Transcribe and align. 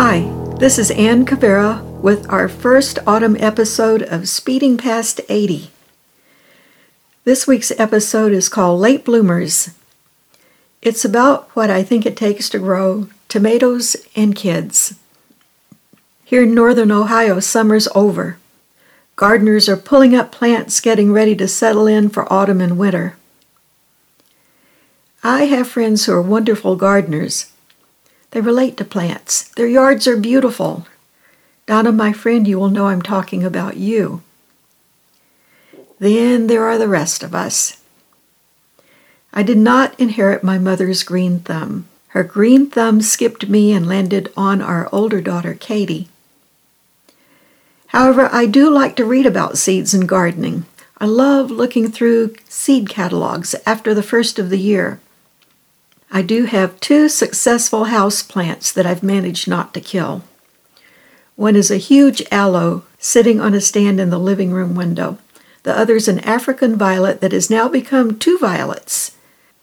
Hi, 0.00 0.32
this 0.60 0.78
is 0.78 0.92
Ann 0.92 1.26
Cavera 1.26 1.82
with 2.00 2.30
our 2.30 2.48
first 2.48 3.00
autumn 3.04 3.36
episode 3.40 4.00
of 4.00 4.28
Speeding 4.28 4.76
Past 4.76 5.20
80. 5.28 5.72
This 7.24 7.48
week's 7.48 7.72
episode 7.72 8.30
is 8.30 8.48
called 8.48 8.78
Late 8.78 9.04
Bloomers. 9.04 9.70
It's 10.82 11.04
about 11.04 11.48
what 11.56 11.68
I 11.68 11.82
think 11.82 12.06
it 12.06 12.16
takes 12.16 12.48
to 12.50 12.60
grow 12.60 13.08
tomatoes 13.26 13.96
and 14.14 14.36
kids. 14.36 14.94
Here 16.24 16.44
in 16.44 16.54
northern 16.54 16.92
Ohio, 16.92 17.40
summer's 17.40 17.88
over. 17.92 18.38
Gardeners 19.16 19.68
are 19.68 19.76
pulling 19.76 20.14
up 20.14 20.30
plants 20.30 20.78
getting 20.78 21.12
ready 21.12 21.34
to 21.34 21.48
settle 21.48 21.88
in 21.88 22.08
for 22.08 22.32
autumn 22.32 22.60
and 22.60 22.78
winter. 22.78 23.16
I 25.24 25.46
have 25.46 25.66
friends 25.66 26.06
who 26.06 26.12
are 26.12 26.22
wonderful 26.22 26.76
gardeners. 26.76 27.50
They 28.30 28.40
relate 28.40 28.76
to 28.76 28.84
plants. 28.84 29.48
Their 29.48 29.68
yards 29.68 30.06
are 30.06 30.16
beautiful. 30.16 30.86
Donna, 31.66 31.92
my 31.92 32.12
friend, 32.12 32.46
you 32.46 32.58
will 32.58 32.70
know 32.70 32.88
I'm 32.88 33.02
talking 33.02 33.44
about 33.44 33.76
you. 33.76 34.22
Then 35.98 36.46
there 36.46 36.64
are 36.64 36.78
the 36.78 36.88
rest 36.88 37.22
of 37.22 37.34
us. 37.34 37.82
I 39.32 39.42
did 39.42 39.58
not 39.58 39.98
inherit 39.98 40.42
my 40.42 40.58
mother's 40.58 41.02
green 41.02 41.40
thumb. 41.40 41.86
Her 42.08 42.24
green 42.24 42.70
thumb 42.70 43.02
skipped 43.02 43.48
me 43.48 43.72
and 43.72 43.86
landed 43.86 44.32
on 44.36 44.62
our 44.62 44.88
older 44.92 45.20
daughter, 45.20 45.54
Katie. 45.54 46.08
However, 47.88 48.28
I 48.32 48.46
do 48.46 48.70
like 48.70 48.96
to 48.96 49.04
read 49.04 49.26
about 49.26 49.58
seeds 49.58 49.94
and 49.94 50.08
gardening. 50.08 50.66
I 50.98 51.06
love 51.06 51.50
looking 51.50 51.90
through 51.90 52.34
seed 52.48 52.88
catalogs 52.88 53.54
after 53.66 53.94
the 53.94 54.02
first 54.02 54.38
of 54.38 54.50
the 54.50 54.58
year. 54.58 55.00
I 56.10 56.22
do 56.22 56.44
have 56.44 56.80
two 56.80 57.08
successful 57.08 57.84
house 57.84 58.22
plants 58.22 58.72
that 58.72 58.86
I've 58.86 59.02
managed 59.02 59.46
not 59.46 59.74
to 59.74 59.80
kill. 59.80 60.22
One 61.36 61.54
is 61.54 61.70
a 61.70 61.76
huge 61.76 62.22
aloe 62.32 62.84
sitting 62.98 63.40
on 63.40 63.54
a 63.54 63.60
stand 63.60 64.00
in 64.00 64.10
the 64.10 64.18
living 64.18 64.50
room 64.50 64.74
window. 64.74 65.18
The 65.62 65.78
other 65.78 65.96
is 65.96 66.08
an 66.08 66.20
African 66.20 66.76
violet 66.76 67.20
that 67.20 67.32
has 67.32 67.50
now 67.50 67.68
become 67.68 68.18
two 68.18 68.38
violets. 68.38 69.12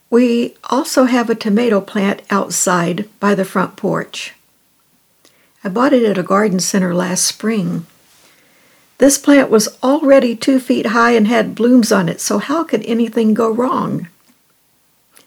We 0.10 0.56
also 0.70 1.06
have 1.06 1.30
a 1.30 1.36
tomato 1.36 1.82
plant 1.82 2.22
outside 2.30 3.10
by 3.20 3.34
the 3.34 3.44
front 3.44 3.76
porch. 3.76 4.36
I 5.64 5.70
bought 5.70 5.94
it 5.94 6.04
at 6.04 6.18
a 6.18 6.24
garden 6.24 6.60
center 6.60 6.94
last 6.94 7.26
spring. 7.26 7.88
This 9.00 9.18
plant 9.18 9.50
was 9.50 9.78
already 9.84 10.36
two 10.36 10.60
feet 10.60 10.88
high 10.88 11.12
and 11.12 11.28
had 11.28 11.56
blooms 11.56 11.92
on 11.92 12.08
it, 12.08 12.22
so 12.22 12.38
how 12.38 12.64
could 12.64 12.84
anything 12.86 13.34
go 13.34 13.52
wrong? 13.52 14.08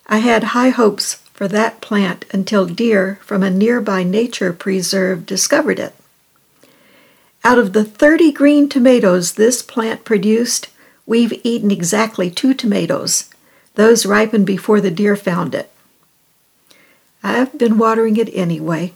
I 0.09 0.19
had 0.19 0.45
high 0.45 0.71
hopes 0.71 1.17
for 1.35 1.49
that 1.49 1.81
plant 1.81 2.25
until 2.33 2.67
deer 2.67 3.19
from 3.23 3.43
a 3.43 3.51
nearby 3.51 4.03
nature 4.03 4.53
preserve 4.53 5.27
discovered 5.27 5.79
it. 5.79 5.95
Out 7.45 7.59
of 7.59 7.73
the 7.73 7.85
30 7.85 8.33
green 8.33 8.69
tomatoes 8.69 9.35
this 9.35 9.63
plant 9.63 10.05
produced, 10.05 10.69
we've 11.07 11.39
eaten 11.45 11.71
exactly 11.71 12.31
two 12.31 12.55
tomatoes. 12.55 13.31
Those 13.75 14.07
ripened 14.07 14.47
before 14.47 14.81
the 14.81 14.91
deer 14.91 15.15
found 15.15 15.55
it. 15.55 15.71
I've 17.23 17.57
been 17.59 17.79
watering 17.79 18.17
it 18.17 18.31
anyway. 18.35 18.95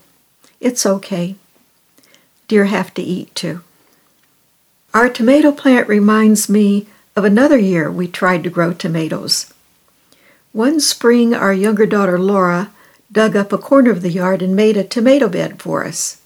It's 0.60 0.86
okay. 0.86 1.36
Deer 2.48 2.64
have 2.64 2.92
to 2.94 3.02
eat 3.02 3.34
too. 3.34 3.62
Our 4.94 5.08
tomato 5.08 5.52
plant 5.52 5.88
reminds 5.88 6.48
me 6.48 6.86
of 7.14 7.24
another 7.24 7.58
year 7.58 7.90
we 7.90 8.08
tried 8.08 8.42
to 8.44 8.50
grow 8.50 8.72
tomatoes. 8.72 9.52
One 10.52 10.80
spring, 10.80 11.34
our 11.34 11.52
younger 11.52 11.86
daughter 11.86 12.18
Laura 12.18 12.70
dug 13.10 13.34
up 13.36 13.52
a 13.52 13.58
corner 13.58 13.90
of 13.90 14.02
the 14.02 14.10
yard 14.10 14.42
and 14.42 14.54
made 14.54 14.76
a 14.76 14.84
tomato 14.84 15.28
bed 15.28 15.62
for 15.62 15.84
us. 15.84 16.20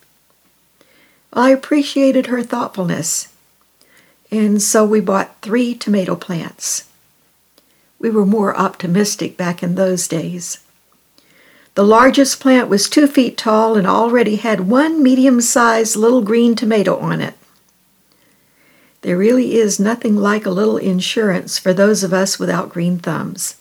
I 1.33 1.51
appreciated 1.51 2.27
her 2.27 2.43
thoughtfulness, 2.43 3.29
and 4.31 4.61
so 4.61 4.85
we 4.85 5.01
bought 5.01 5.41
three 5.43 5.75
tomato 5.75 6.17
plants. 6.17 6.89
We 8.01 8.11
were 8.11 8.27
more 8.27 8.57
optimistic 8.57 9.37
back 9.37 9.63
in 9.63 9.75
those 9.75 10.09
days. 10.09 10.59
The 11.77 11.85
largest 11.85 12.41
plant 12.41 12.69
was 12.69 12.89
two 12.89 13.07
feet 13.07 13.37
tall 13.37 13.77
and 13.77 13.87
already 13.87 14.37
had 14.37 14.61
one 14.61 15.03
medium 15.03 15.41
sized 15.41 15.95
little 15.95 16.23
green 16.23 16.57
tomato 16.57 16.99
on 16.99 17.21
it. 17.21 17.35
There 19.03 19.17
really 19.17 19.55
is 19.55 19.79
nothing 19.79 20.17
like 20.17 20.47
a 20.47 20.51
little 20.51 20.79
insurance 20.79 21.59
for 21.59 21.73
those 21.73 22.03
of 22.03 22.13
us 22.13 22.41
without 22.41 22.71
green 22.71 22.99
thumbs. 22.99 23.57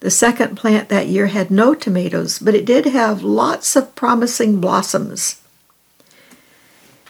The 0.00 0.10
second 0.10 0.56
plant 0.56 0.88
that 0.88 1.08
year 1.08 1.26
had 1.26 1.50
no 1.50 1.74
tomatoes, 1.74 2.38
but 2.38 2.54
it 2.54 2.64
did 2.64 2.86
have 2.86 3.22
lots 3.22 3.74
of 3.76 3.94
promising 3.94 4.60
blossoms. 4.60 5.40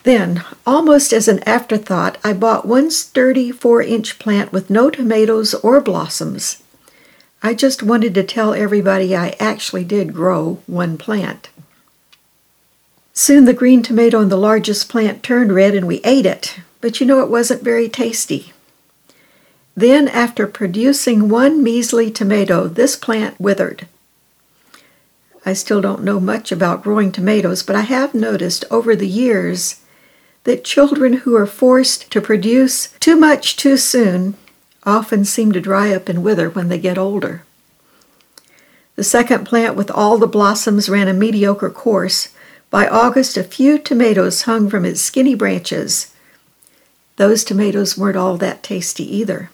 Then, 0.04 0.42
almost 0.66 1.12
as 1.12 1.28
an 1.28 1.40
afterthought, 1.46 2.16
I 2.24 2.32
bought 2.32 2.66
one 2.66 2.90
sturdy 2.90 3.50
four 3.50 3.82
inch 3.82 4.18
plant 4.18 4.52
with 4.52 4.70
no 4.70 4.88
tomatoes 4.88 5.54
or 5.54 5.80
blossoms. 5.80 6.62
I 7.42 7.54
just 7.54 7.82
wanted 7.82 8.14
to 8.14 8.22
tell 8.22 8.54
everybody 8.54 9.14
I 9.14 9.36
actually 9.38 9.84
did 9.84 10.14
grow 10.14 10.60
one 10.66 10.96
plant. 10.96 11.50
Soon 13.12 13.44
the 13.44 13.52
green 13.52 13.82
tomato 13.82 14.20
in 14.20 14.28
the 14.28 14.36
largest 14.36 14.88
plant 14.88 15.22
turned 15.22 15.52
red 15.54 15.74
and 15.74 15.86
we 15.86 16.00
ate 16.04 16.26
it 16.26 16.60
but 16.80 17.00
you 17.00 17.06
know 17.06 17.20
it 17.20 17.30
wasn't 17.30 17.62
very 17.62 17.88
tasty. 17.88 18.52
Then, 19.78 20.08
after 20.08 20.48
producing 20.48 21.28
one 21.28 21.62
measly 21.62 22.10
tomato, 22.10 22.66
this 22.66 22.96
plant 22.96 23.40
withered. 23.40 23.86
I 25.46 25.52
still 25.52 25.80
don't 25.80 26.02
know 26.02 26.18
much 26.18 26.50
about 26.50 26.82
growing 26.82 27.12
tomatoes, 27.12 27.62
but 27.62 27.76
I 27.76 27.82
have 27.82 28.12
noticed 28.12 28.64
over 28.72 28.96
the 28.96 29.06
years 29.06 29.76
that 30.42 30.64
children 30.64 31.18
who 31.18 31.36
are 31.36 31.46
forced 31.46 32.10
to 32.10 32.20
produce 32.20 32.88
too 32.98 33.14
much 33.14 33.54
too 33.54 33.76
soon 33.76 34.34
often 34.82 35.24
seem 35.24 35.52
to 35.52 35.60
dry 35.60 35.94
up 35.94 36.08
and 36.08 36.24
wither 36.24 36.50
when 36.50 36.70
they 36.70 36.78
get 36.78 36.98
older. 36.98 37.44
The 38.96 39.04
second 39.04 39.44
plant 39.44 39.76
with 39.76 39.92
all 39.92 40.18
the 40.18 40.26
blossoms 40.26 40.88
ran 40.88 41.06
a 41.06 41.12
mediocre 41.12 41.70
course. 41.70 42.30
By 42.68 42.88
August, 42.88 43.36
a 43.36 43.44
few 43.44 43.78
tomatoes 43.78 44.42
hung 44.42 44.68
from 44.70 44.84
its 44.84 45.00
skinny 45.00 45.36
branches, 45.36 46.12
those 47.14 47.44
tomatoes 47.44 47.96
weren't 47.96 48.16
all 48.16 48.36
that 48.38 48.64
tasty 48.64 49.04
either. 49.16 49.50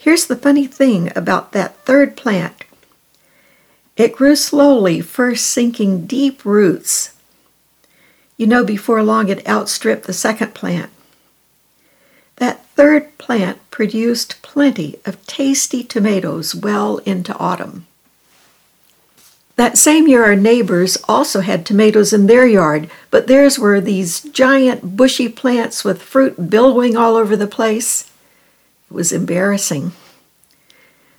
Here's 0.00 0.24
the 0.24 0.34
funny 0.34 0.66
thing 0.66 1.12
about 1.14 1.52
that 1.52 1.76
third 1.84 2.16
plant 2.16 2.64
it 3.98 4.16
grew 4.16 4.34
slowly, 4.34 5.02
first 5.02 5.46
sinking 5.48 6.06
deep 6.06 6.42
roots. 6.42 7.12
You 8.38 8.46
know, 8.46 8.64
before 8.64 9.02
long 9.02 9.28
it 9.28 9.46
outstripped 9.46 10.06
the 10.06 10.14
second 10.14 10.54
plant. 10.54 10.90
That 12.36 12.64
third 12.68 13.18
plant 13.18 13.58
produced 13.70 14.40
plenty 14.40 14.98
of 15.04 15.26
tasty 15.26 15.84
tomatoes 15.84 16.54
well 16.54 16.96
into 17.04 17.36
autumn. 17.36 17.86
That 19.56 19.76
same 19.76 20.08
year, 20.08 20.24
our 20.24 20.34
neighbors 20.34 20.96
also 21.06 21.40
had 21.40 21.66
tomatoes 21.66 22.14
in 22.14 22.26
their 22.26 22.46
yard, 22.46 22.88
but 23.10 23.26
theirs 23.26 23.58
were 23.58 23.82
these 23.82 24.20
giant 24.20 24.96
bushy 24.96 25.28
plants 25.28 25.84
with 25.84 26.00
fruit 26.00 26.48
billowing 26.48 26.96
all 26.96 27.16
over 27.16 27.36
the 27.36 27.46
place. 27.46 28.09
It 28.90 28.94
was 28.94 29.12
embarrassing. 29.12 29.92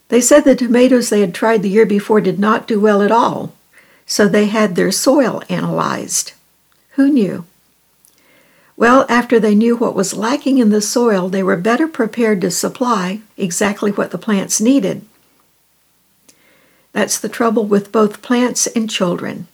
They 0.09 0.19
said 0.19 0.41
the 0.43 0.55
tomatoes 0.55 1.09
they 1.09 1.21
had 1.21 1.33
tried 1.33 1.61
the 1.61 1.69
year 1.69 1.85
before 1.85 2.19
did 2.19 2.37
not 2.37 2.67
do 2.67 2.79
well 2.81 3.01
at 3.01 3.11
all, 3.11 3.53
so 4.05 4.27
they 4.27 4.47
had 4.47 4.75
their 4.75 4.91
soil 4.91 5.41
analyzed. 5.47 6.33
Who 6.95 7.09
knew? 7.09 7.45
Well, 8.75 9.05
after 9.07 9.39
they 9.39 9.55
knew 9.55 9.77
what 9.77 9.95
was 9.95 10.13
lacking 10.13 10.57
in 10.57 10.69
the 10.69 10.81
soil, 10.81 11.29
they 11.29 11.43
were 11.43 11.55
better 11.55 11.87
prepared 11.87 12.41
to 12.41 12.51
supply 12.51 13.21
exactly 13.37 13.91
what 13.91 14.11
the 14.11 14.17
plants 14.17 14.59
needed. 14.59 15.05
That's 16.91 17.17
the 17.19 17.29
trouble 17.29 17.65
with 17.65 17.91
both 17.91 18.21
plants 18.21 18.67
and 18.67 18.89
children. 18.89 19.47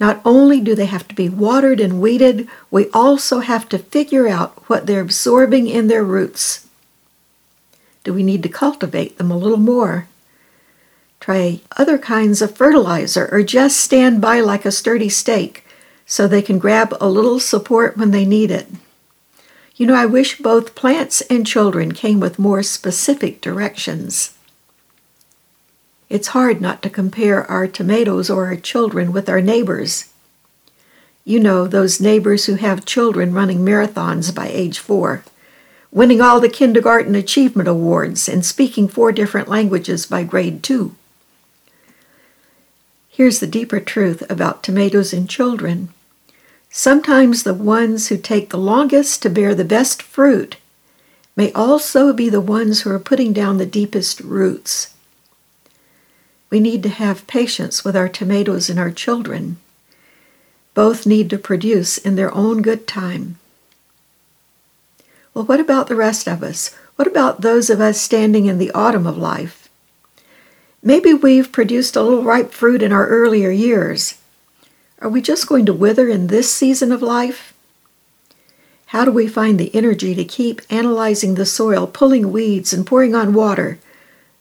Not 0.00 0.20
only 0.24 0.60
do 0.60 0.74
they 0.74 0.86
have 0.86 1.08
to 1.08 1.14
be 1.14 1.28
watered 1.28 1.80
and 1.80 2.00
weeded, 2.00 2.48
we 2.70 2.88
also 2.90 3.40
have 3.40 3.68
to 3.70 3.78
figure 3.78 4.28
out 4.28 4.70
what 4.70 4.86
they're 4.86 5.00
absorbing 5.00 5.66
in 5.66 5.88
their 5.88 6.04
roots. 6.04 6.67
Do 8.08 8.14
we 8.14 8.22
need 8.22 8.42
to 8.44 8.48
cultivate 8.48 9.18
them 9.18 9.30
a 9.30 9.36
little 9.36 9.58
more? 9.58 10.08
Try 11.20 11.60
other 11.76 11.98
kinds 11.98 12.40
of 12.40 12.56
fertilizer 12.56 13.28
or 13.30 13.42
just 13.42 13.76
stand 13.78 14.22
by 14.22 14.40
like 14.40 14.64
a 14.64 14.72
sturdy 14.72 15.10
stake 15.10 15.62
so 16.06 16.26
they 16.26 16.40
can 16.40 16.58
grab 16.58 16.96
a 17.02 17.10
little 17.10 17.38
support 17.38 17.98
when 17.98 18.10
they 18.10 18.24
need 18.24 18.50
it. 18.50 18.66
You 19.76 19.84
know, 19.84 19.94
I 19.94 20.06
wish 20.06 20.38
both 20.38 20.74
plants 20.74 21.20
and 21.28 21.46
children 21.46 21.92
came 21.92 22.18
with 22.18 22.38
more 22.38 22.62
specific 22.62 23.42
directions. 23.42 24.34
It's 26.08 26.28
hard 26.28 26.62
not 26.62 26.80
to 26.84 26.88
compare 26.88 27.44
our 27.44 27.66
tomatoes 27.66 28.30
or 28.30 28.46
our 28.46 28.56
children 28.56 29.12
with 29.12 29.28
our 29.28 29.42
neighbors. 29.42 30.08
You 31.26 31.40
know, 31.40 31.66
those 31.66 32.00
neighbors 32.00 32.46
who 32.46 32.54
have 32.54 32.86
children 32.86 33.34
running 33.34 33.58
marathons 33.58 34.34
by 34.34 34.48
age 34.48 34.78
four, 34.78 35.24
winning 35.90 36.20
all 36.20 36.40
the 36.40 36.48
kindergarten 36.48 37.14
achievement 37.14 37.68
awards, 37.68 38.28
and 38.28 38.44
speaking 38.44 38.88
four 38.88 39.12
different 39.12 39.48
languages 39.48 40.06
by 40.06 40.22
grade 40.22 40.62
two. 40.62 40.94
Here's 43.08 43.40
the 43.40 43.46
deeper 43.46 43.80
truth 43.80 44.22
about 44.30 44.62
tomatoes 44.62 45.12
in 45.12 45.26
children. 45.26 45.88
Sometimes 46.70 47.42
the 47.42 47.54
ones 47.54 48.08
who 48.08 48.16
take 48.16 48.50
the 48.50 48.58
longest 48.58 49.22
to 49.22 49.30
bear 49.30 49.54
the 49.54 49.64
best 49.64 50.02
fruit 50.02 50.56
may 51.34 51.52
also 51.52 52.12
be 52.12 52.28
the 52.28 52.40
ones 52.40 52.82
who 52.82 52.90
are 52.90 52.98
putting 52.98 53.32
down 53.32 53.58
the 53.58 53.66
deepest 53.66 54.20
roots. 54.20 54.94
We 56.50 56.60
need 56.60 56.82
to 56.82 56.88
have 56.88 57.26
patience 57.26 57.84
with 57.84 57.96
our 57.96 58.08
tomatoes 58.08 58.68
and 58.70 58.78
our 58.78 58.90
children. 58.90 59.56
Both 60.74 61.06
need 61.06 61.30
to 61.30 61.38
produce 61.38 61.98
in 61.98 62.16
their 62.16 62.34
own 62.34 62.62
good 62.62 62.86
time. 62.86 63.38
Well, 65.38 65.46
what 65.46 65.60
about 65.60 65.86
the 65.86 65.94
rest 65.94 66.26
of 66.26 66.42
us? 66.42 66.74
What 66.96 67.06
about 67.06 67.42
those 67.42 67.70
of 67.70 67.80
us 67.80 68.00
standing 68.00 68.46
in 68.46 68.58
the 68.58 68.72
autumn 68.72 69.06
of 69.06 69.16
life? 69.16 69.68
Maybe 70.82 71.14
we've 71.14 71.52
produced 71.52 71.94
a 71.94 72.02
little 72.02 72.24
ripe 72.24 72.50
fruit 72.50 72.82
in 72.82 72.90
our 72.90 73.06
earlier 73.06 73.52
years. 73.52 74.18
Are 75.00 75.08
we 75.08 75.22
just 75.22 75.46
going 75.46 75.64
to 75.66 75.72
wither 75.72 76.08
in 76.08 76.26
this 76.26 76.52
season 76.52 76.90
of 76.90 77.02
life? 77.02 77.54
How 78.86 79.04
do 79.04 79.12
we 79.12 79.28
find 79.28 79.60
the 79.60 79.72
energy 79.72 80.12
to 80.16 80.24
keep 80.24 80.60
analyzing 80.70 81.36
the 81.36 81.46
soil, 81.46 81.86
pulling 81.86 82.32
weeds, 82.32 82.72
and 82.72 82.84
pouring 82.84 83.14
on 83.14 83.32
water 83.32 83.78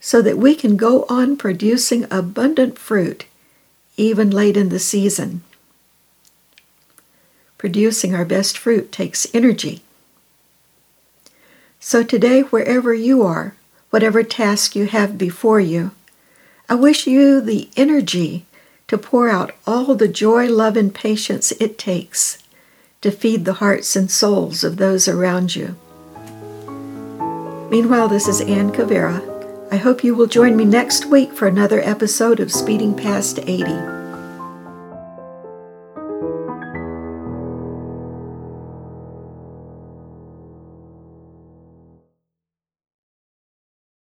so 0.02 0.24
that 0.24 0.40
we 0.40 0.56
can 0.56 0.78
go 0.78 1.06
on 1.10 1.38
producing 1.38 2.08
abundant 2.10 2.80
fruit 2.80 3.26
even 3.98 4.32
late 4.32 4.58
in 4.58 4.70
the 4.70 4.80
season? 4.80 5.44
Producing 7.60 8.16
our 8.16 8.26
best 8.26 8.58
fruit 8.58 8.92
takes 8.92 9.28
energy. 9.32 9.84
So 11.80 12.04
today, 12.04 12.42
wherever 12.42 12.94
you 12.94 13.24
are, 13.24 13.56
whatever 13.90 14.24
task 14.24 14.76
you 14.76 14.88
have 14.88 15.18
before 15.18 15.60
you, 15.60 15.92
I 16.68 16.76
wish 16.76 17.08
you 17.08 17.40
the 17.40 17.70
energy 17.78 18.46
to 18.88 18.98
pour 18.98 19.30
out 19.30 19.54
all 19.66 19.96
the 19.96 20.08
joy, 20.08 20.48
love, 20.48 20.76
and 20.76 20.94
patience 20.94 21.52
it 21.54 21.78
takes 21.78 22.42
to 23.02 23.12
feed 23.12 23.46
the 23.46 23.54
hearts 23.54 23.96
and 23.96 24.10
souls 24.10 24.64
of 24.64 24.78
those 24.78 25.08
around 25.08 25.56
you. 25.56 25.76
Meanwhile, 27.70 28.08
this 28.08 28.28
is 28.28 28.42
Ann 28.42 28.72
Cavera. 28.72 29.22
I 29.72 29.76
hope 29.78 30.04
you 30.04 30.16
will 30.16 30.28
join 30.28 30.56
me 30.56 30.66
next 30.66 31.06
week 31.06 31.34
for 31.34 31.48
another 31.48 31.82
episode 31.82 32.40
of 32.40 32.52
Speeding 32.52 32.96
Past 32.96 33.40
80. 33.40 33.97